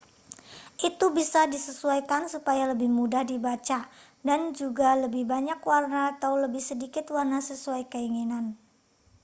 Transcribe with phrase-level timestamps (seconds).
[0.89, 3.79] itu bisa disesuaikan supaya lebih mudah dibaca
[4.27, 8.45] dan juga lebih banyak warna atau lebih sedikit warna sesuai keinginan